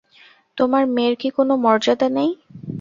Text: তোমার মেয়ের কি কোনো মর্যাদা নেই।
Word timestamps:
তোমার 0.57 0.83
মেয়ের 0.95 1.15
কি 1.21 1.29
কোনো 1.37 1.53
মর্যাদা 1.65 2.07
নেই। 2.17 2.29